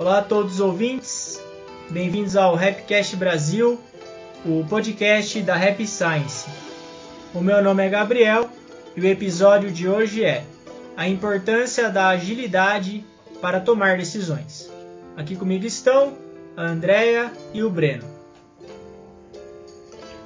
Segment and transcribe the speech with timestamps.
[0.00, 1.38] Olá a todos os ouvintes,
[1.90, 3.78] bem-vindos ao Rapcast Brasil,
[4.46, 6.48] o podcast da Rap Science.
[7.34, 8.48] O meu nome é Gabriel
[8.96, 10.42] e o episódio de hoje é
[10.96, 13.04] a importância da agilidade
[13.42, 14.72] para tomar decisões.
[15.18, 16.14] Aqui comigo estão
[16.56, 18.08] a Andrea e o Breno.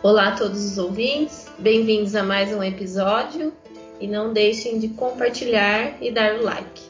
[0.04, 3.52] Olá a todos os ouvintes, bem-vindos a mais um episódio
[4.00, 6.83] e não deixem de compartilhar e dar o like.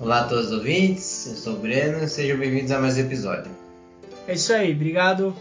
[0.00, 3.52] Olá a todos os ouvintes, eu sou o Breno, sejam bem-vindos a mais um episódio.
[4.26, 5.36] É isso aí, obrigado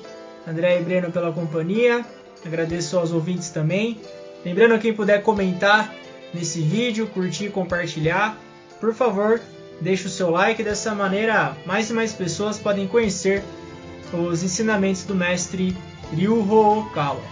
[0.45, 2.05] André e Breno pela companhia,
[2.45, 3.97] agradeço aos ouvintes também.
[4.43, 5.95] Lembrando quem puder comentar
[6.33, 8.37] nesse vídeo, curtir e compartilhar,
[8.81, 9.39] por favor,
[9.79, 13.41] deixe o seu like, dessa maneira mais e mais pessoas podem conhecer
[14.11, 15.73] os ensinamentos do mestre
[16.13, 17.23] Ryuho Okawa.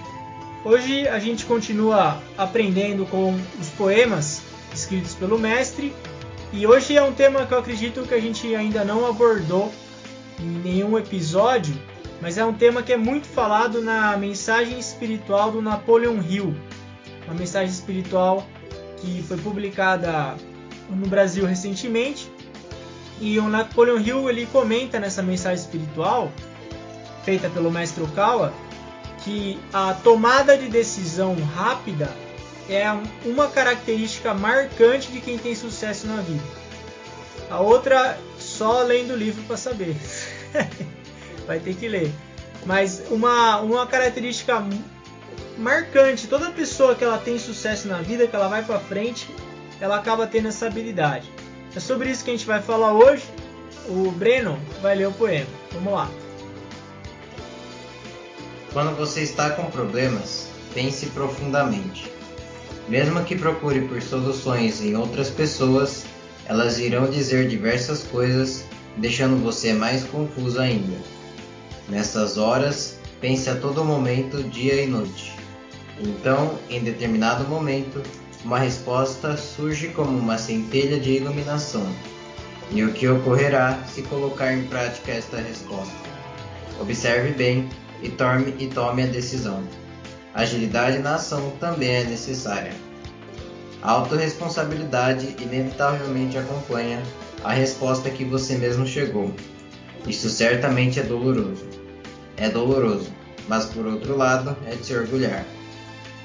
[0.63, 4.41] Hoje a gente continua aprendendo com os poemas
[4.73, 5.93] escritos pelo mestre
[6.53, 9.71] e hoje é um tema que eu acredito que a gente ainda não abordou
[10.39, 11.75] em nenhum episódio,
[12.21, 16.55] mas é um tema que é muito falado na mensagem espiritual do Napoleon Hill,
[17.25, 18.47] uma mensagem espiritual
[18.97, 20.35] que foi publicada
[20.89, 22.31] no Brasil recentemente.
[23.19, 26.31] E o Napoleon Hill ele comenta nessa mensagem espiritual
[27.23, 28.53] feita pelo mestre Okawa
[29.23, 32.09] que a tomada de decisão rápida
[32.69, 32.85] é
[33.25, 36.43] uma característica marcante de quem tem sucesso na vida.
[37.49, 39.95] A outra, só lendo o livro para saber.
[41.47, 42.11] Vai ter que ler.
[42.65, 44.61] Mas uma, uma característica
[45.57, 49.33] marcante, toda pessoa que ela tem sucesso na vida, que ela vai para frente,
[49.79, 51.31] ela acaba tendo essa habilidade.
[51.73, 53.23] É sobre isso que a gente vai falar hoje.
[53.87, 55.47] O Breno vai ler o poema.
[55.71, 56.09] Vamos lá.
[58.73, 62.16] Quando você está com problemas, pense profundamente.
[62.87, 66.05] Mesmo que procure por soluções em outras pessoas,
[66.45, 68.63] elas irão dizer diversas coisas,
[68.95, 70.95] deixando você mais confuso ainda.
[71.89, 75.33] Nessas horas, pense a todo momento, dia e noite.
[75.99, 78.01] Então, em determinado momento,
[78.45, 81.85] uma resposta surge como uma centelha de iluminação.
[82.71, 85.93] E o que ocorrerá se colocar em prática esta resposta?
[86.79, 87.67] Observe bem
[88.01, 89.63] e tome, e tome a decisão.
[90.37, 92.71] Agilidade na ação também é necessária.
[93.81, 97.01] A autorresponsabilidade inevitavelmente acompanha
[97.43, 99.33] a resposta que você mesmo chegou.
[100.05, 101.65] Isso certamente é doloroso.
[102.37, 103.11] É doloroso,
[103.47, 105.43] mas por outro lado é de se orgulhar.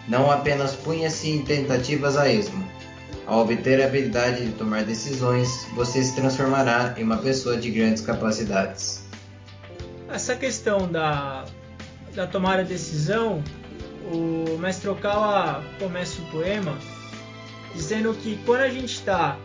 [0.06, 2.68] Não apenas punha-se em tentativas a esmo.
[3.26, 8.02] Ao obter a habilidade de tomar decisões, você se transformará em uma pessoa de grandes
[8.02, 9.06] capacidades.
[10.10, 11.46] Essa questão da
[12.14, 13.42] da tomada de decisão,
[14.10, 16.76] o mestre Okawa começa o poema
[17.74, 19.38] dizendo que quando a gente está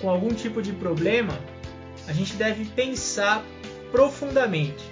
[0.00, 1.38] com algum tipo de problema,
[2.06, 3.42] a gente deve pensar
[3.90, 4.84] profundamente.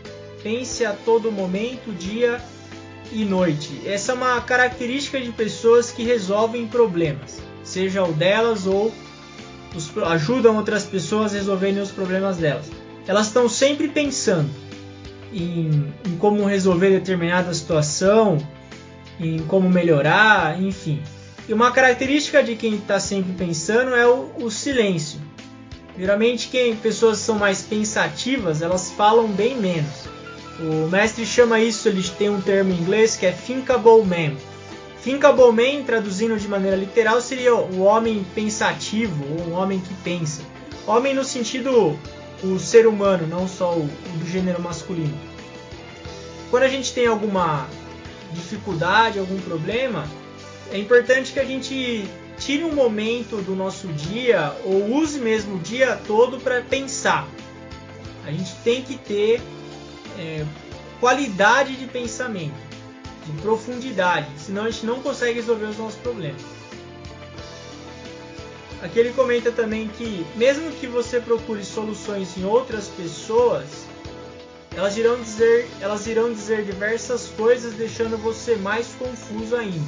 [0.43, 2.41] Pense a todo momento, dia
[3.13, 3.83] e noite.
[3.87, 8.93] Essa é uma característica de pessoas que resolvem problemas, seja o delas ou
[9.75, 12.71] os, ajudam outras pessoas a resolverem os problemas delas.
[13.07, 14.51] Elas estão sempre pensando
[15.33, 18.39] em, em como resolver determinada situação,
[19.19, 21.03] em como melhorar, enfim.
[21.49, 25.21] E uma característica de quem está sempre pensando é o, o, silêncio.
[25.97, 30.09] Geralmente, quem pessoas são mais pensativas, elas falam bem menos.
[30.59, 34.37] O mestre chama isso, ele tem um termo em inglês que é thinkable man.
[35.03, 40.43] Thinkable man, traduzindo de maneira literal, seria o homem pensativo, ou um homem que pensa.
[40.87, 41.99] Homem no sentido
[42.43, 43.89] o ser humano, não só o,
[44.19, 45.15] do gênero masculino.
[46.51, 47.67] Quando a gente tem alguma
[48.35, 50.07] dificuldade, algum problema,
[50.71, 52.05] é importante que a gente
[52.39, 57.29] tire um momento do nosso dia ou use mesmo o dia todo para pensar.
[58.27, 59.41] A gente tem que ter
[60.19, 60.45] é,
[61.01, 62.55] qualidade de pensamento,
[63.27, 66.43] de profundidade, senão a gente não consegue resolver os nossos problemas.
[68.83, 73.87] Aqui ele comenta também que, mesmo que você procure soluções em outras pessoas,
[74.77, 79.87] elas irão dizer, elas irão dizer diversas coisas, deixando você mais confuso ainda.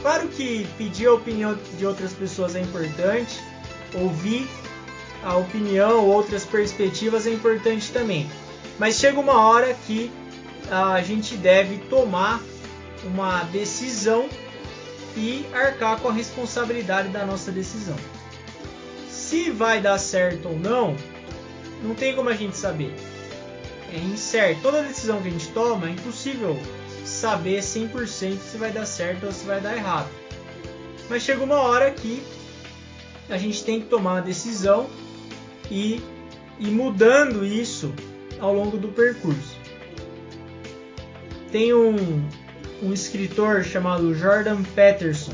[0.00, 3.38] Claro que pedir a opinião de outras pessoas é importante,
[3.94, 4.48] ouvir
[5.22, 8.30] a opinião ou outras perspectivas é importante também.
[8.78, 10.10] Mas chega uma hora que
[10.70, 12.40] a gente deve tomar
[13.04, 14.28] uma decisão
[15.16, 17.96] e arcar com a responsabilidade da nossa decisão.
[19.10, 20.96] Se vai dar certo ou não,
[21.82, 22.94] não tem como a gente saber.
[23.92, 24.62] É incerto.
[24.62, 26.58] Toda decisão que a gente toma é impossível
[27.04, 30.08] saber 100% se vai dar certo ou se vai dar errado.
[31.08, 32.22] Mas chega uma hora que
[33.28, 34.88] a gente tem que tomar uma decisão
[35.70, 36.00] e
[36.60, 37.92] e mudando isso
[38.38, 39.58] ao longo do percurso.
[41.50, 42.22] Tem um,
[42.82, 45.32] um escritor chamado Jordan Peterson.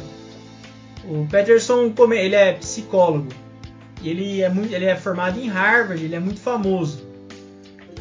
[1.05, 3.29] O Peterson ele é psicólogo.
[4.03, 7.06] Ele é, muito, ele é formado em Harvard, ele é muito famoso.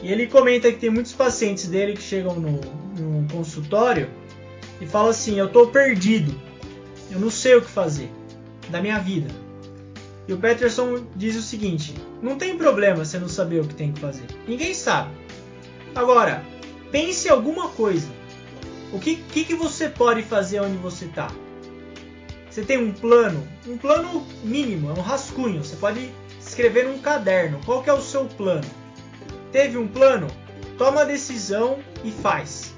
[0.06, 2.62] E ele comenta que tem muitos pacientes dele que chegam no,
[2.96, 4.08] no consultório
[4.80, 6.40] e falam assim: Eu estou perdido,
[7.10, 8.12] eu não sei o que fazer
[8.70, 9.34] da minha vida.
[10.28, 13.94] E o Peterson diz o seguinte: Não tem problema você não saber o que tem
[13.94, 15.10] que fazer, ninguém sabe.
[15.96, 16.46] Agora,
[16.92, 18.08] pense alguma coisa.
[18.94, 21.32] O que, que, que você pode fazer onde você está?
[22.48, 25.64] Você tem um plano, um plano mínimo, é um rascunho.
[25.64, 27.60] Você pode escrever num caderno.
[27.66, 28.85] Qual que é o seu plano?
[29.56, 30.28] Teve um plano?
[30.78, 32.76] Toma a decisão e faz.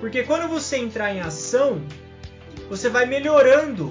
[0.00, 1.82] Porque quando você entrar em ação,
[2.70, 3.90] você vai melhorando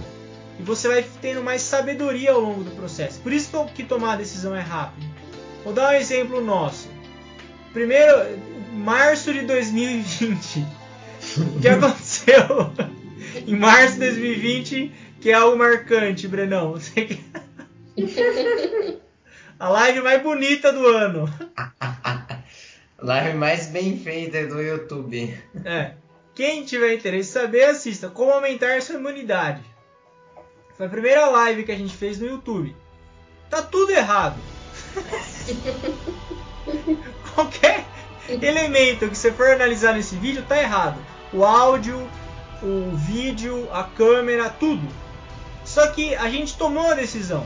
[0.60, 3.20] e você vai tendo mais sabedoria ao longo do processo.
[3.20, 5.06] Por isso que tomar a decisão é rápido.
[5.64, 6.90] Vou dar um exemplo nosso.
[7.72, 8.12] Primeiro,
[8.74, 10.66] março de 2020.
[11.38, 12.72] o que aconteceu?
[13.46, 14.92] em março de 2020,
[15.22, 16.74] que é algo marcante, Brenão.
[19.60, 21.32] a live mais bonita do ano.
[23.06, 25.40] live mais bem feita do YouTube.
[25.64, 25.92] É.
[26.34, 29.62] Quem tiver interesse em saber, assista Como Aumentar Sua Imunidade.
[30.76, 32.76] Foi a primeira live que a gente fez no YouTube.
[33.50, 34.38] Tá tudo errado.
[37.36, 37.86] Qualquer
[38.28, 41.00] elemento que você for analisar nesse vídeo tá errado.
[41.32, 42.10] O áudio,
[42.64, 44.88] o vídeo, a câmera, tudo.
[45.64, 47.46] Só que a gente tomou a decisão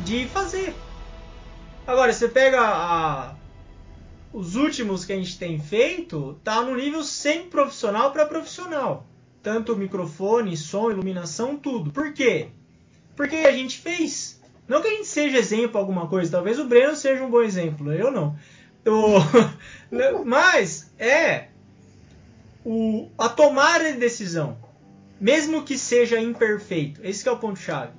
[0.00, 0.74] de fazer.
[1.86, 3.34] Agora, você pega a,
[4.32, 9.06] os últimos que a gente tem feito, tá no nível sem profissional para profissional.
[9.42, 11.90] Tanto microfone, som, iluminação, tudo.
[11.90, 12.48] Por quê?
[13.14, 14.40] Porque a gente fez.
[14.66, 17.92] Não que a gente seja exemplo alguma coisa, talvez o Breno seja um bom exemplo,
[17.92, 18.36] eu não.
[18.84, 19.00] Eu...
[20.24, 21.48] Mas é
[22.64, 23.10] o...
[23.18, 24.56] a tomada de decisão,
[25.20, 27.00] mesmo que seja imperfeito.
[27.04, 27.92] Esse é o ponto chave.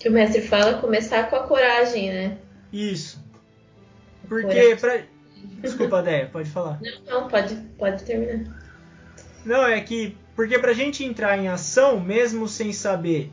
[0.00, 2.38] Que o mestre fala começar com a coragem, né?
[2.72, 3.23] Isso.
[4.28, 5.02] Porque pra...
[5.60, 6.80] Desculpa, Déia, pode falar.
[6.80, 8.44] Não, não, pode, pode terminar.
[9.44, 13.30] Não, é que porque pra gente entrar em ação, mesmo sem saber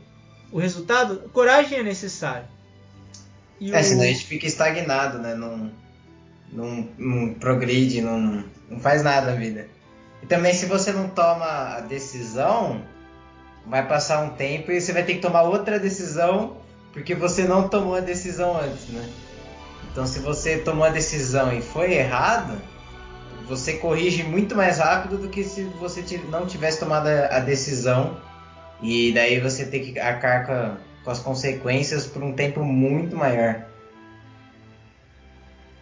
[0.52, 2.46] o resultado, coragem é necessária.
[3.58, 3.84] E é, o...
[3.84, 5.34] senão a gente fica estagnado, né?
[5.34, 5.70] Não,
[6.52, 9.68] não, não progride, não, não faz nada na vida.
[10.22, 12.82] E também se você não toma a decisão,
[13.66, 16.56] vai passar um tempo e você vai ter que tomar outra decisão
[16.92, 19.08] porque você não tomou a decisão antes, né?
[19.92, 22.58] Então se você tomou a decisão e foi errado,
[23.46, 28.16] você corrige muito mais rápido do que se você não tivesse tomado a decisão
[28.82, 33.66] e daí você tem que arcar com, com as consequências por um tempo muito maior.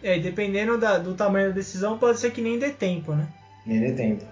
[0.03, 3.27] É, e dependendo da, do tamanho da decisão, pode ser que nem dê tempo, né?
[3.65, 4.25] Nem dê tempo.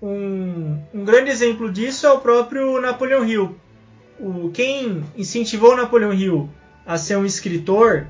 [0.00, 3.56] Um, um grande exemplo disso é o próprio Napoleão Hill.
[4.18, 6.48] O, quem incentivou Napoleão Hill
[6.86, 8.06] a ser um escritor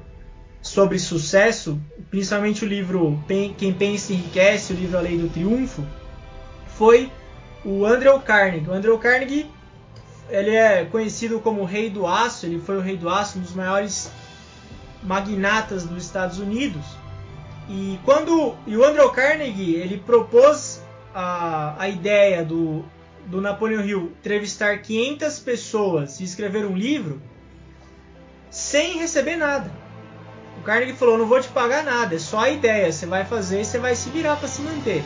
[0.60, 1.80] sobre sucesso,
[2.10, 3.22] principalmente o livro
[3.58, 5.84] Quem Pensa Enriquece, o livro A Lei do Triunfo,
[6.76, 7.10] foi
[7.64, 8.68] o Andrew Carnegie.
[8.68, 9.50] O Andrew Carnegie
[10.30, 13.42] ele é conhecido como o Rei do Aço, ele foi o Rei do Aço, um
[13.42, 14.10] dos maiores
[15.02, 16.84] magnatas dos Estados Unidos.
[17.68, 20.82] E quando e o Andrew Carnegie ele propôs
[21.14, 22.84] a, a ideia do,
[23.26, 27.20] do Napoleon Hill entrevistar 500 pessoas e escrever um livro
[28.52, 29.72] sem receber nada.
[30.60, 33.62] O Carnegie falou: não vou te pagar nada, é só a ideia, você vai fazer
[33.62, 35.02] e você vai se virar para se manter.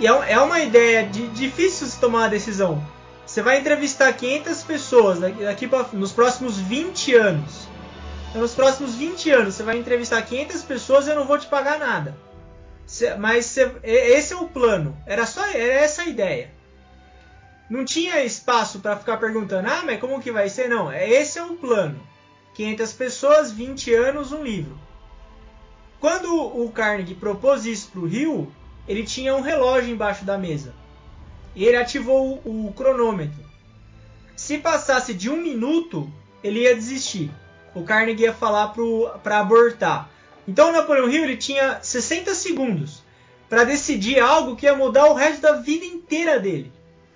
[0.00, 2.82] E é, é uma ideia de, difícil se tomar uma decisão.
[3.26, 7.68] Você vai entrevistar 500 pessoas daqui, pra, nos próximos 20 anos.
[8.30, 11.46] Então, nos próximos 20 anos você vai entrevistar 500 pessoas e eu não vou te
[11.46, 12.16] pagar nada.
[13.18, 14.96] mas esse é o plano.
[15.04, 16.50] Era só era essa a ideia.
[17.68, 21.38] Não tinha espaço para ficar perguntando: "Ah, mas como que vai ser?" Não, é esse
[21.38, 22.07] é o plano.
[22.58, 24.76] 500 pessoas, 20 anos, um livro.
[26.00, 28.52] Quando o Carnegie propôs isso para o Rio,
[28.88, 30.74] ele tinha um relógio embaixo da mesa.
[31.54, 33.44] E ele ativou o, o cronômetro.
[34.34, 36.12] Se passasse de um minuto,
[36.42, 37.30] ele ia desistir.
[37.76, 38.74] O Carnegie ia falar
[39.22, 40.10] para abortar.
[40.46, 43.04] Então o Napoleão Hill ele tinha 60 segundos
[43.48, 46.72] para decidir algo que ia mudar o resto da vida inteira dele.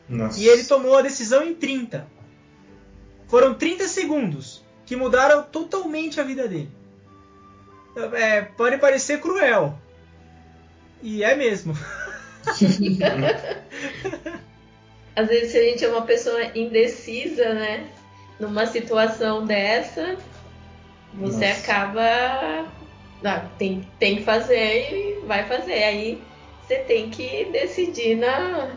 [0.08, 0.38] Nossa.
[0.38, 2.06] E ele tomou a decisão em 30.
[3.26, 4.61] Foram 30 segundos
[4.92, 6.68] que mudaram totalmente a vida dele.
[8.12, 9.74] É, pode parecer cruel,
[11.02, 11.72] e é mesmo.
[15.16, 17.88] Às vezes, se a gente é uma pessoa indecisa, né?
[18.38, 20.18] Numa situação dessa,
[21.14, 21.60] Você Nossa.
[21.60, 22.66] acaba.
[23.24, 25.84] Ah, tem, tem que fazer e vai fazer.
[25.84, 26.22] Aí
[26.66, 28.76] você tem que decidir na.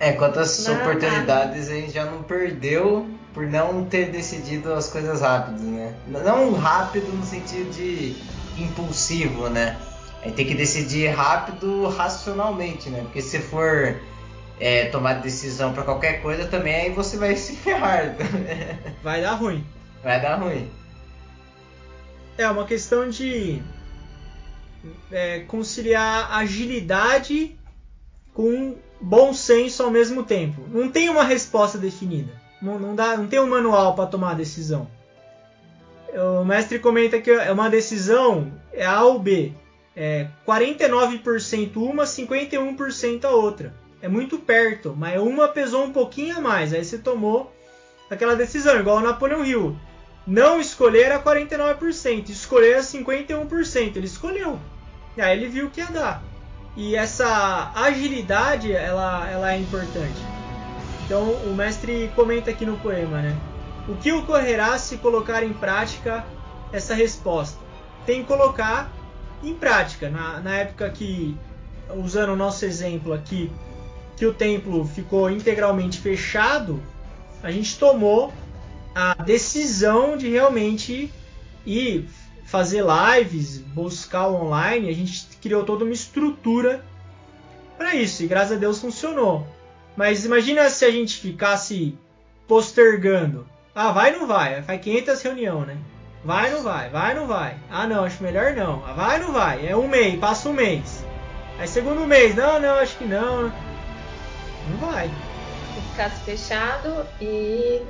[0.00, 5.20] É, quantas Não, oportunidades a gente já não perdeu por não ter decidido as coisas
[5.20, 5.94] rápido, né?
[6.08, 8.16] Não rápido no sentido de
[8.58, 9.78] impulsivo, né?
[10.22, 13.02] Aí tem que decidir rápido racionalmente, né?
[13.02, 14.00] Porque se for
[14.58, 18.16] é, tomar decisão para qualquer coisa também, aí você vai se ferrar.
[19.02, 19.66] Vai dar ruim.
[20.02, 20.66] Vai dar ruim.
[22.38, 23.60] É uma questão de
[25.12, 27.54] é, conciliar agilidade
[28.32, 30.62] com bom senso ao mesmo tempo.
[30.68, 32.32] Não tem uma resposta definida.
[32.60, 34.88] Não, não dá, não tem um manual para tomar a decisão.
[36.40, 39.52] O mestre comenta que é uma decisão é A ou B.
[39.96, 43.74] É 49% uma, 51% a outra.
[44.02, 46.72] É muito perto, mas uma pesou um pouquinho a mais.
[46.72, 47.52] Aí você tomou
[48.08, 49.76] aquela decisão, igual o Napoleão Hill.
[50.26, 53.96] Não escolher era 49%, escolher era 51%.
[53.96, 54.58] Ele escolheu.
[55.16, 56.22] E aí ele viu que ia dar.
[56.76, 60.20] E essa agilidade, ela, ela é importante.
[61.04, 63.36] Então o mestre comenta aqui no poema, né?
[63.88, 66.24] O que ocorrerá se colocar em prática
[66.72, 67.58] essa resposta?
[68.06, 68.90] Tem que colocar
[69.42, 70.08] em prática.
[70.08, 71.36] Na, na época que,
[71.96, 73.50] usando o nosso exemplo aqui,
[74.16, 76.80] que o templo ficou integralmente fechado,
[77.42, 78.32] a gente tomou
[78.94, 81.12] a decisão de realmente
[81.66, 82.08] ir
[82.50, 86.84] fazer lives, buscar online, a gente criou toda uma estrutura
[87.78, 89.46] para isso e graças a Deus funcionou.
[89.96, 91.96] Mas imagina se a gente ficasse
[92.48, 93.46] postergando.
[93.72, 94.62] Ah, vai ou não vai?
[94.62, 95.78] Faz 500 reuniões, né?
[96.24, 96.90] Vai ou não vai?
[96.90, 97.56] Vai ou não vai?
[97.70, 98.82] Ah, não, acho melhor não.
[98.84, 99.64] Ah, vai ou não vai?
[99.68, 101.04] É um mês, passa um mês.
[101.56, 103.44] Aí segundo mês, não, não, acho que não.
[103.44, 105.08] Não vai.
[105.08, 107.80] Se ficasse fechado e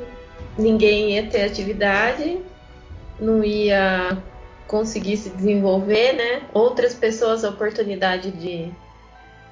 [0.58, 2.38] ninguém ia ter atividade,
[3.18, 4.22] não ia
[4.70, 6.42] conseguir se desenvolver, né?
[6.54, 8.72] Outras pessoas a oportunidade de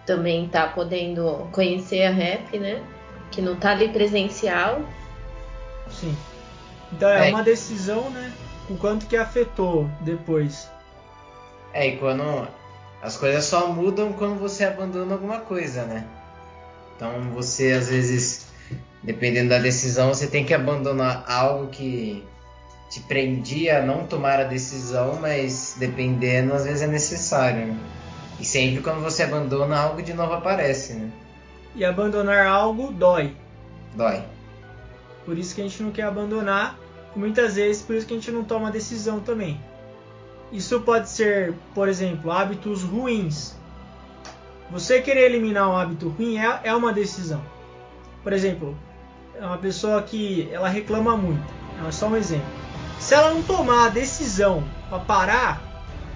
[0.07, 2.81] também estar tá podendo conhecer a rap, né?
[3.33, 4.81] Que não tá ali presencial.
[5.91, 6.17] Sim.
[6.93, 7.31] Então é, É.
[7.33, 8.33] uma decisão, né?
[8.71, 10.71] O quanto que afetou depois.
[11.73, 12.47] É, e quando
[13.03, 16.07] as coisas só mudam quando você abandona alguma coisa, né?
[16.95, 18.47] Então você às vezes,
[19.03, 22.25] dependendo da decisão, você tem que abandonar algo que
[22.89, 27.67] te prendia a não tomar a decisão, mas dependendo, às vezes é necessário.
[27.67, 27.77] Né?
[28.41, 31.11] E sempre quando você abandona, algo de novo aparece, né?
[31.75, 33.37] E abandonar algo dói.
[33.95, 34.23] Dói.
[35.25, 36.79] Por isso que a gente não quer abandonar.
[37.15, 39.61] Muitas vezes por isso que a gente não toma decisão também.
[40.51, 43.55] Isso pode ser, por exemplo, hábitos ruins.
[44.71, 47.43] Você querer eliminar um hábito ruim é, é uma decisão.
[48.23, 48.77] Por exemplo,
[49.35, 51.43] é uma pessoa que ela reclama muito.
[51.87, 52.58] É só um exemplo.
[52.99, 55.63] Se ela não tomar a decisão para parar,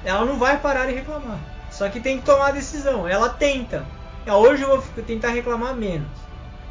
[0.04, 1.38] ela não vai parar de reclamar.
[1.70, 3.06] Só que tem que tomar a decisão.
[3.08, 3.86] Ela tenta.
[4.26, 6.08] É, hoje eu vou tentar reclamar menos.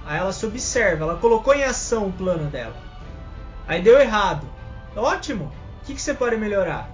[0.05, 2.75] Aí ela se observa, ela colocou em ação o plano dela.
[3.67, 4.47] Aí deu errado.
[4.95, 5.51] Ótimo.
[5.81, 6.89] O que, que você pode melhorar?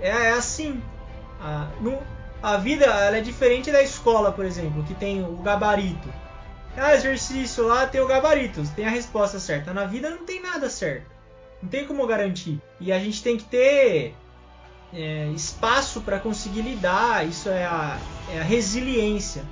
[0.00, 0.82] É, é assim.
[1.40, 2.02] A, no-
[2.42, 6.08] a vida é diferente da escola, por exemplo, que tem o gabarito.
[6.76, 9.72] Ah, exercício lá tem o gabarito, tem a resposta certa.
[9.72, 11.13] Na vida não tem nada certo.
[11.64, 12.60] Não tem como garantir.
[12.78, 14.14] E a gente tem que ter
[14.92, 17.26] é, espaço para conseguir lidar.
[17.26, 17.98] Isso é a,
[18.34, 19.42] é a resiliência.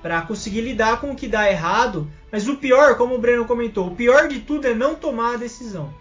[0.00, 2.08] Para conseguir lidar com o que dá errado.
[2.30, 5.36] Mas o pior, como o Breno comentou, o pior de tudo é não tomar a
[5.36, 5.92] decisão.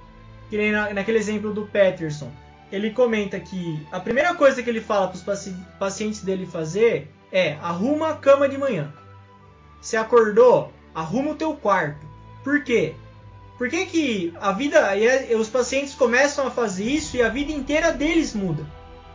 [0.48, 2.32] Que nem na, naquele exemplo do Peterson.
[2.72, 7.12] Ele comenta que a primeira coisa que ele fala para os paci pacientes dele fazer
[7.32, 8.94] é arruma a cama de manhã.
[9.82, 12.06] Você acordou, arruma o teu quarto.
[12.44, 12.94] Por quê?
[13.58, 14.96] Por que, que a vida.
[14.96, 18.66] e é- os pacientes começam a fazer isso e a vida inteira deles muda.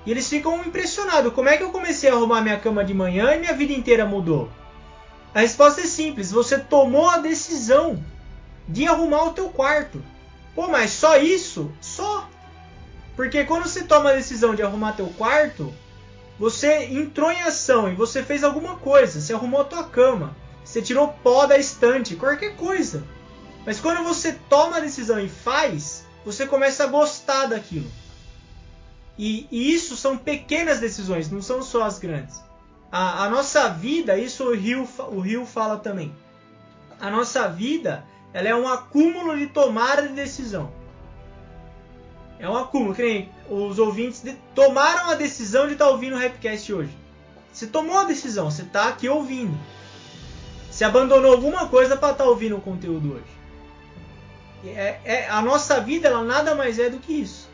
[0.04, 1.32] E eles ficam impressionados.
[1.32, 4.04] Como é que eu comecei a arrumar minha cama de manhã e minha vida inteira
[4.04, 4.50] mudou?
[5.32, 6.32] A resposta é simples.
[6.32, 8.02] Você tomou a decisão
[8.68, 10.02] de arrumar o teu quarto.
[10.54, 11.70] Pô, mas só isso?
[11.80, 12.28] Só.
[13.14, 15.72] Porque quando você toma a decisão de arrumar teu quarto,
[16.38, 19.20] você entrou em ação e você fez alguma coisa.
[19.20, 20.36] Você arrumou a tua cama.
[20.64, 23.04] Você tirou pó da estante, qualquer coisa.
[23.64, 27.90] Mas quando você toma a decisão e faz, você começa a gostar daquilo.
[29.18, 32.42] E, e isso são pequenas decisões, não são só as grandes.
[32.90, 36.14] A, a nossa vida, isso o Rio, o Rio fala também.
[37.00, 40.72] A nossa vida, ela é um acúmulo de tomada de decisão.
[42.38, 46.18] É um acúmulo, que nem os ouvintes de- tomaram a decisão de estar ouvindo o
[46.18, 46.96] Rapcast hoje.
[47.52, 49.56] Você tomou a decisão, você está aqui ouvindo.
[50.70, 53.41] Você abandonou alguma coisa para estar ouvindo o conteúdo hoje.
[54.64, 57.48] É, é, a nossa vida ela nada mais é do que isso.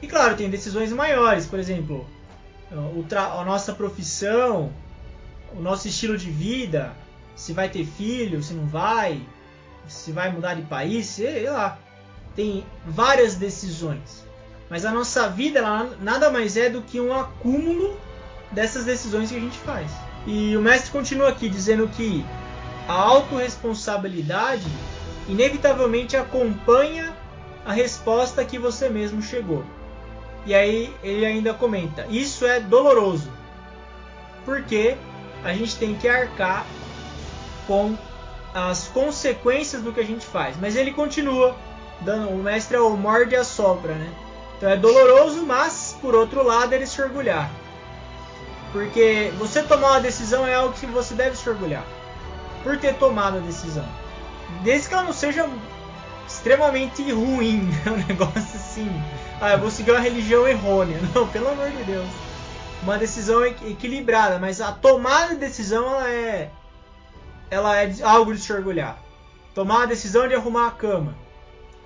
[0.00, 2.06] E claro, tem decisões maiores, por exemplo,
[2.70, 4.72] a nossa profissão,
[5.54, 6.92] o nosso estilo de vida,
[7.34, 9.20] se vai ter filho, se não vai,
[9.86, 11.78] se vai mudar de país, sei lá.
[12.34, 14.24] Tem várias decisões.
[14.68, 17.98] Mas a nossa vida ela nada mais é do que um acúmulo
[18.50, 19.90] dessas decisões que a gente faz.
[20.26, 22.24] E o mestre continua aqui dizendo que
[22.88, 24.66] a autorresponsabilidade
[25.28, 27.16] inevitavelmente acompanha
[27.64, 29.64] a resposta que você mesmo chegou.
[30.44, 33.30] E aí ele ainda comenta: isso é doloroso,
[34.44, 34.96] porque
[35.44, 36.64] a gente tem que arcar
[37.66, 37.96] com
[38.54, 40.56] as consequências do que a gente faz.
[40.60, 41.54] Mas ele continua
[42.00, 44.12] dando, o mestre é o morde e assopra, né?
[44.56, 47.50] Então é doloroso, mas por outro lado ele se orgulhar.
[48.72, 51.84] Porque você tomar uma decisão é algo que você deve se orgulhar.
[52.62, 53.86] Por ter tomado a decisão.
[54.62, 55.48] Desde que ela não seja
[56.26, 57.82] extremamente ruim, né?
[57.92, 58.90] um negócio assim.
[59.40, 60.98] Ah, eu vou seguir uma religião errônea.
[61.14, 62.08] Não, pelo amor de Deus.
[62.82, 66.50] Uma decisão equilibrada, mas a tomada de decisão ela é
[67.50, 68.98] ela é algo de se orgulhar.
[69.54, 71.14] Tomar a decisão de arrumar a cama.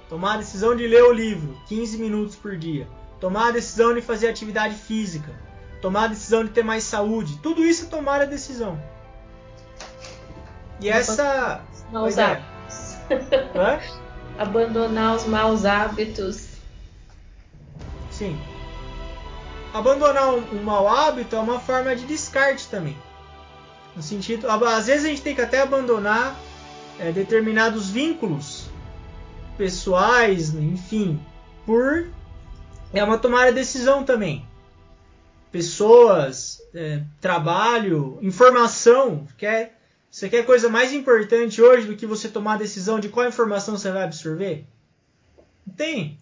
[0.09, 2.89] Tomar a decisão de ler o livro 15 minutos por dia.
[3.21, 5.33] Tomar a decisão de fazer atividade física.
[5.81, 7.39] Tomar a decisão de ter mais saúde.
[7.43, 8.81] Tudo isso é tomar a decisão.
[10.81, 11.63] E essa.
[11.93, 12.43] Maus é.
[14.39, 16.49] Abandonar os maus hábitos.
[18.11, 18.39] Sim.
[19.73, 22.97] Abandonar um, um mau hábito é uma forma de descarte também.
[23.95, 26.37] No sentido, às vezes a gente tem que até abandonar
[26.99, 28.69] é, determinados vínculos
[29.57, 31.21] pessoais, enfim,
[31.67, 32.09] por
[32.93, 34.47] é uma tomada de decisão também.
[35.53, 39.80] Pessoas, é, trabalho, informação, quer
[40.11, 43.77] você quer coisa mais importante hoje do que você tomar a decisão de qual informação
[43.77, 44.67] você vai absorver?
[45.67, 46.19] Não tem.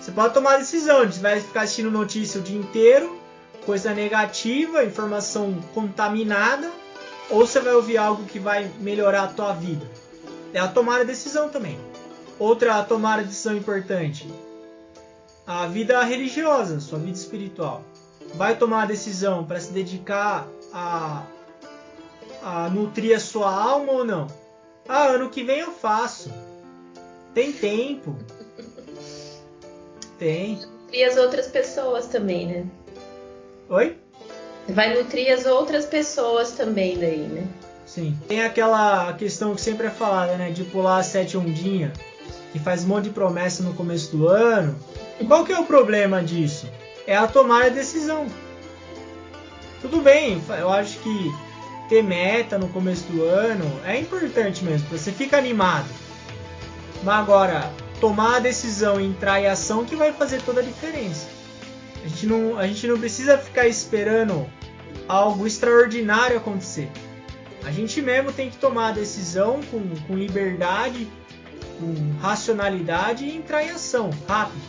[0.00, 3.26] Você pode tomar a decisão, você vai ficar assistindo notícia o dia inteiro
[3.66, 6.70] coisa negativa, informação contaminada,
[7.28, 9.84] ou você vai ouvir algo que vai melhorar a tua vida.
[10.54, 11.76] É a tomar a decisão também.
[12.38, 14.32] Outra tomar a decisão importante,
[15.44, 17.82] a vida religiosa, sua vida espiritual.
[18.34, 21.24] Vai tomar a decisão para se dedicar a,
[22.42, 24.26] a nutrir a sua alma ou não?
[24.88, 26.32] Ah, ano que vem eu faço.
[27.34, 28.16] Tem tempo.
[30.18, 30.60] Tem.
[30.92, 32.66] E as outras pessoas também, né?
[33.68, 33.98] Oi?
[34.68, 37.46] Vai nutrir as outras pessoas também daí, né?
[37.84, 38.18] Sim.
[38.26, 40.50] Tem aquela questão que sempre é falada, né?
[40.50, 41.92] De pular a sete ondinha,
[42.52, 44.76] que faz um monte de promessa no começo do ano.
[45.26, 46.68] Qual que é o problema disso?
[47.06, 48.26] É a tomar a decisão.
[49.80, 51.32] Tudo bem, eu acho que
[51.88, 55.88] ter meta no começo do ano é importante mesmo, você fica animado.
[57.02, 57.70] Mas agora,
[58.00, 61.26] tomar a decisão entrar em ação que vai fazer toda a diferença.
[62.04, 64.46] A gente não, a gente não precisa ficar esperando
[65.08, 66.88] algo extraordinário acontecer.
[67.64, 71.08] A gente mesmo tem que tomar a decisão com, com liberdade,
[71.80, 74.62] com racionalidade e entrar em ação rápido.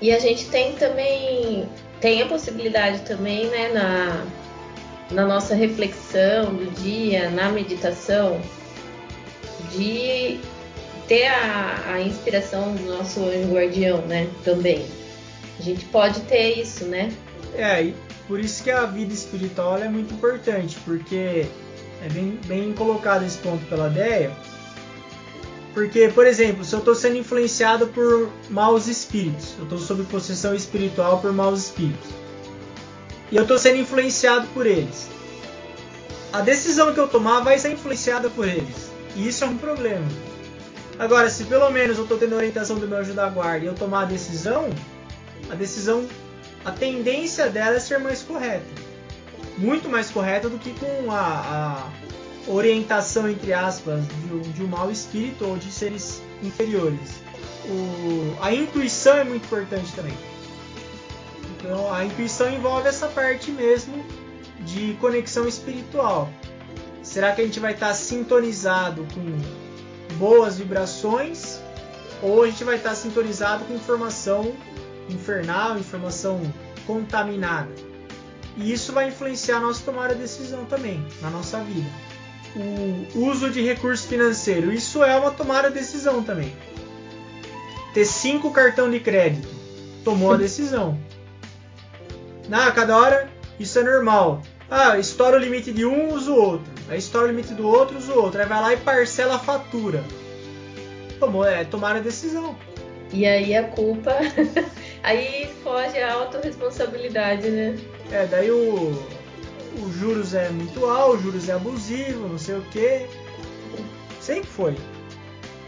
[0.00, 1.68] E a gente tem também
[2.00, 4.26] tem a possibilidade também, né, na,
[5.10, 8.40] na nossa reflexão do dia, na meditação,
[9.72, 10.40] de
[11.06, 14.86] ter a, a inspiração do nosso anjo guardião, né, também.
[15.58, 17.12] A gente pode ter isso, né?
[17.54, 17.94] É, e
[18.26, 21.46] por isso que a vida espiritual é muito importante, porque
[22.04, 24.32] é bem, bem colocado esse ponto pela ideia.
[25.72, 30.54] Porque, por exemplo, se eu estou sendo influenciado por maus espíritos, eu estou sob possessão
[30.54, 32.10] espiritual por maus espíritos,
[33.34, 35.08] e eu estou sendo influenciado por eles,
[36.32, 40.06] a decisão que eu tomar vai ser influenciada por eles, e isso é um problema.
[41.00, 43.74] Agora, se pelo menos eu estou tendo orientação do meu anjo da guarda e eu
[43.74, 44.70] tomar a decisão,
[45.50, 46.06] a decisão,
[46.64, 48.66] a tendência dela é ser mais correta.
[49.58, 51.88] Muito mais correta do que com a,
[52.46, 57.14] a orientação, entre aspas, de, de um mau espírito ou de seres inferiores.
[57.66, 60.14] O, a intuição é muito importante também.
[61.64, 64.04] Então, a intuição envolve essa parte mesmo
[64.60, 66.30] de conexão espiritual.
[67.02, 71.58] Será que a gente vai estar sintonizado com boas vibrações
[72.22, 74.54] ou a gente vai estar sintonizado com informação
[75.08, 76.40] infernal, informação
[76.86, 77.72] contaminada.
[78.56, 81.88] E isso vai influenciar a nossa tomada de decisão também, na nossa vida.
[83.14, 86.54] O uso de recurso financeiro, isso é uma tomada de decisão também.
[87.92, 89.48] Ter cinco cartão de crédito,
[90.04, 90.98] tomou a decisão.
[92.50, 93.28] Ah, cada hora
[93.58, 94.42] isso é normal.
[94.70, 96.72] Ah, estoura o limite de um, usa o outro.
[96.88, 98.40] Aí estoura o limite do outro, usa o outro.
[98.40, 100.02] Aí vai lá e parcela a fatura.
[101.20, 102.56] tomou, é, tomaram a decisão.
[103.12, 104.12] E aí a culpa.
[105.02, 107.78] aí foge a autorresponsabilidade, né?
[108.10, 109.00] É, daí o,
[109.82, 113.06] os juros é muito alto, os juros é abusivo, não sei o que.
[114.20, 114.76] Sempre foi.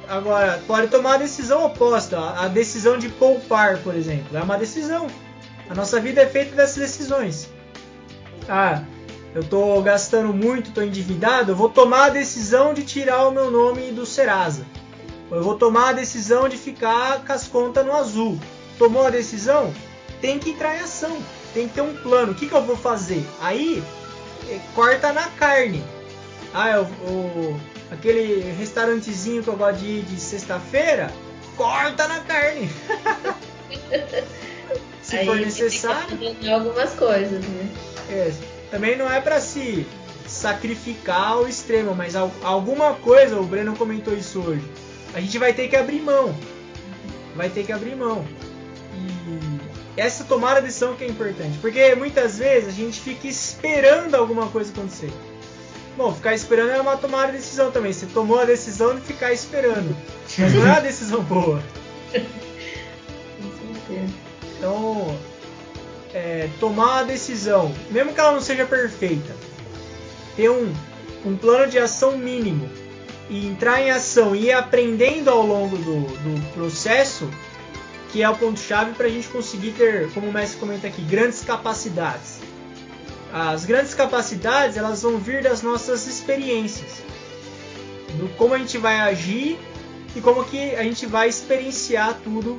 [0.08, 4.36] Agora, pode tomar a decisão oposta, a decisão de poupar, por exemplo.
[4.36, 5.08] É uma decisão.
[5.68, 7.48] A nossa vida é feita dessas decisões.
[8.48, 8.82] Ah,
[9.34, 13.50] eu estou gastando muito, estou endividado, eu vou tomar a decisão de tirar o meu
[13.50, 14.64] nome do Serasa.
[15.30, 18.38] Eu vou tomar a decisão de ficar com as contas no azul.
[18.78, 19.74] Tomou a decisão?
[20.20, 21.18] Tem que entrar em ação.
[21.52, 22.32] Tem que ter um plano.
[22.32, 23.26] O que, que eu vou fazer?
[23.40, 23.82] Aí,
[24.48, 25.82] é, corta na carne.
[26.54, 31.12] Ah, eu, aquele restaurantezinho que eu gosto de ir de sexta-feira,
[31.56, 32.70] corta na carne.
[35.06, 36.18] Se Aí for necessário.
[36.18, 37.68] Tem algumas coisas, né?
[38.10, 38.32] É,
[38.72, 39.86] também não é para se
[40.26, 44.64] sacrificar ao extremo, mas al- alguma coisa, o Breno comentou isso hoje.
[45.14, 46.34] A gente vai ter que abrir mão.
[47.36, 48.24] Vai ter que abrir mão.
[49.96, 54.14] E essa tomada de decisão que é importante, porque muitas vezes a gente fica esperando
[54.16, 55.12] alguma coisa acontecer.
[55.96, 57.92] Bom, ficar esperando é uma tomada de decisão também.
[57.92, 59.96] Você tomou a decisão de ficar esperando,
[60.36, 61.62] mas não é uma decisão boa.
[62.12, 63.50] Com
[63.88, 64.25] certeza.
[64.58, 65.16] Então,
[66.14, 69.34] é, tomar a decisão, mesmo que ela não seja perfeita,
[70.34, 70.72] ter um,
[71.24, 72.68] um plano de ação mínimo
[73.28, 77.28] e entrar em ação e ir aprendendo ao longo do, do processo,
[78.12, 81.42] que é o ponto-chave para a gente conseguir ter, como o mestre comenta aqui, grandes
[81.42, 82.40] capacidades.
[83.32, 87.02] As grandes capacidades elas vão vir das nossas experiências,
[88.14, 89.58] do como a gente vai agir
[90.14, 92.58] e como que a gente vai experienciar tudo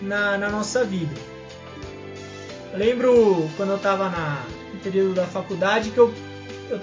[0.00, 1.14] na, na nossa vida.
[2.72, 4.08] Eu lembro quando eu estava
[4.72, 6.12] no período da faculdade que eu,
[6.70, 6.78] eu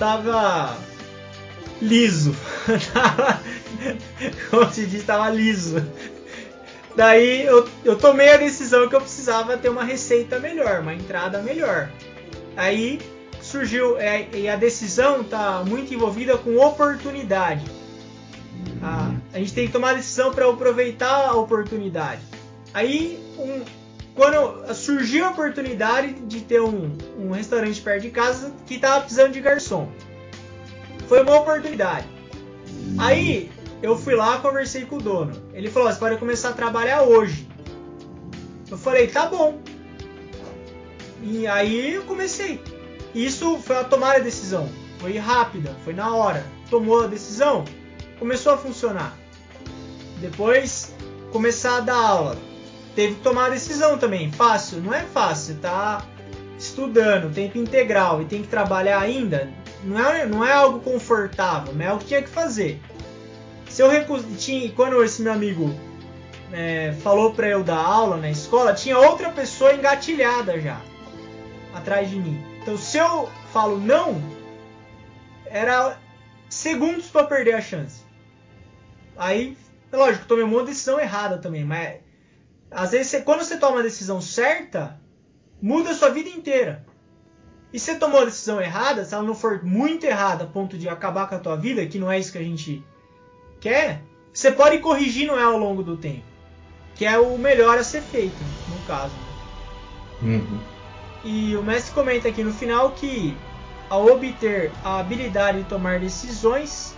[1.82, 2.36] liso.
[4.50, 5.86] Como se diz, tava liso.
[6.96, 11.42] Daí eu, eu tomei a decisão que eu precisava ter uma receita melhor, uma entrada
[11.42, 11.90] melhor.
[12.56, 13.00] Aí
[13.40, 17.64] surgiu, é, e a decisão está muito envolvida com oportunidade.
[18.82, 22.22] A, a gente tem que tomar a decisão para aproveitar a oportunidade.
[22.74, 23.64] Aí, um,
[24.16, 29.32] quando surgiu a oportunidade de ter um, um restaurante perto de casa que estava precisando
[29.32, 29.90] de garçom,
[31.08, 32.08] foi uma oportunidade.
[32.98, 33.52] Aí
[33.82, 35.34] eu fui lá, conversei com o dono.
[35.54, 37.48] Ele falou: "Você pode começar a trabalhar hoje".
[38.70, 39.60] Eu falei: "Tá bom".
[41.22, 42.62] E aí eu comecei.
[43.14, 44.70] Isso foi a tomar a decisão.
[45.00, 46.44] Foi rápida, foi na hora.
[46.70, 47.66] Tomou a decisão,
[48.20, 49.16] começou a funcionar.
[50.20, 50.94] Depois
[51.32, 52.47] começar a dar aula.
[52.98, 54.32] Teve que tomar a decisão também.
[54.32, 54.82] Fácil?
[54.82, 55.60] Não é fácil.
[55.60, 56.04] Tá
[56.58, 59.54] estudando, tempo integral e tem que trabalhar ainda.
[59.84, 62.82] Não é, não é algo confortável, mas é o que tinha que fazer.
[63.70, 64.24] Se eu recus...
[64.44, 65.72] tinha, quando esse meu amigo
[66.52, 70.82] é, falou para eu dar aula na escola, tinha outra pessoa engatilhada já
[71.76, 72.44] atrás de mim.
[72.64, 74.20] Então se eu falo não,
[75.46, 76.00] era
[76.50, 78.02] segundos para perder a chance.
[79.16, 79.56] Aí,
[79.94, 82.07] lógico, tomei uma decisão errada também, mas
[82.72, 85.00] às vezes você, quando você toma a decisão certa,
[85.62, 86.86] muda a sua vida inteira.
[87.72, 90.88] E você tomou a decisão errada, se ela não for muito errada a ponto de
[90.88, 92.84] acabar com a tua vida, que não é isso que a gente
[93.60, 94.02] quer,
[94.34, 96.24] você pode ir corrigindo ela ao longo do tempo.
[96.96, 98.38] Que é o melhor a ser feito,
[98.70, 99.14] no caso.
[100.22, 100.60] Uhum.
[101.24, 103.36] E o mestre comenta aqui no final que
[103.90, 106.96] ao obter a habilidade de tomar decisões,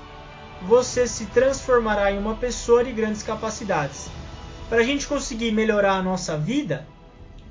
[0.61, 4.09] você se transformará em uma pessoa de grandes capacidades.
[4.69, 6.87] Para a gente conseguir melhorar a nossa vida,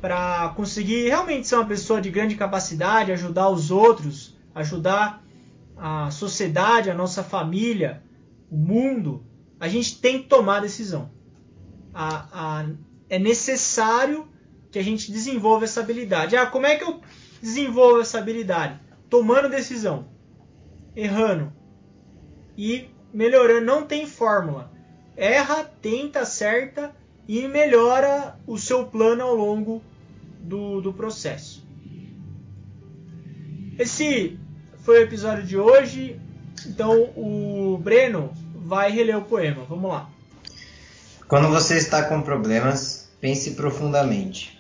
[0.01, 5.25] para conseguir realmente ser uma pessoa de grande capacidade, ajudar os outros, ajudar
[5.77, 8.05] a sociedade, a nossa família,
[8.49, 9.27] o mundo,
[9.59, 11.11] a gente tem que tomar decisão.
[11.93, 12.29] A,
[12.61, 12.67] a,
[13.11, 14.29] é necessário
[14.71, 16.37] que a gente desenvolva essa habilidade.
[16.37, 17.01] Ah, como é que eu
[17.43, 18.79] desenvolvo essa habilidade?
[19.11, 20.07] Tomando decisão,
[20.95, 21.53] errando
[22.57, 23.67] e melhorando.
[23.67, 24.71] Não tem fórmula.
[25.17, 26.95] Erra, tenta, acerta
[27.29, 29.83] e melhora o seu plano ao longo
[30.41, 31.63] do, do processo.
[33.79, 34.39] Esse
[34.81, 36.19] foi o episódio de hoje.
[36.67, 39.63] Então o Breno vai reler o poema.
[39.69, 40.11] Vamos lá.
[41.29, 44.59] Quando você está com problemas, pense profundamente.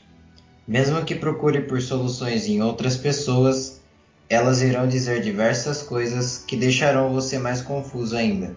[0.66, 3.81] Mesmo que procure por soluções em outras pessoas,
[4.28, 8.54] elas irão dizer diversas coisas que deixarão você mais confuso ainda.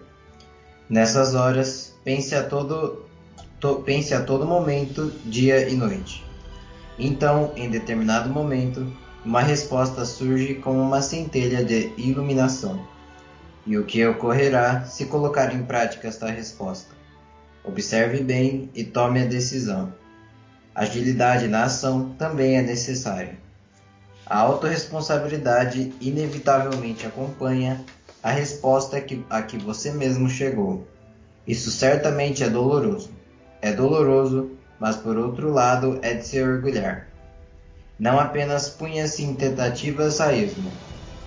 [0.90, 3.01] Nessas horas, pense a todo, to-
[3.84, 6.24] pense a todo momento, dia e noite.
[6.98, 8.92] Então, em determinado momento,
[9.24, 12.84] uma resposta surge como uma centelha de iluminação.
[13.64, 16.92] E o que ocorrerá se colocar em prática esta resposta?
[17.64, 19.94] Observe bem e tome a decisão.
[20.74, 23.38] Agilidade na ação também é necessária.
[24.26, 27.84] A autorresponsabilidade inevitavelmente acompanha
[28.22, 30.84] a resposta que, a que você mesmo chegou.
[31.46, 33.21] Isso certamente é doloroso.
[33.62, 37.06] É doloroso, mas por outro lado é de se orgulhar.
[37.98, 40.70] Não apenas punha-se em tentativas a esmo.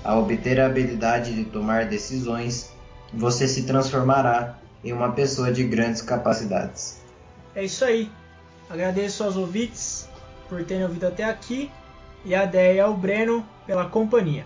[0.04, 2.70] Ao obter a habilidade de tomar decisões,
[3.14, 7.02] você se transformará em uma pessoa de grandes capacidades.
[7.56, 8.12] É isso aí.
[8.70, 10.10] Agradeço aos ouvintes
[10.50, 11.72] por terem ouvido até aqui
[12.26, 14.46] e a Deia e ao Breno pela companhia.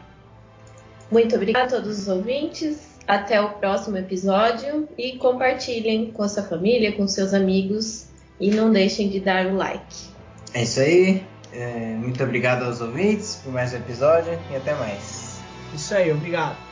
[1.12, 2.88] Muito obrigada a todos os ouvintes.
[3.10, 8.06] Até o próximo episódio e compartilhem com a sua família, com seus amigos
[8.39, 9.95] e não deixem de dar o like.
[10.54, 11.24] É isso aí.
[11.52, 15.39] É, muito obrigado aos ouvintes por mais um episódio e até mais.
[15.74, 16.68] Isso aí, obrigado.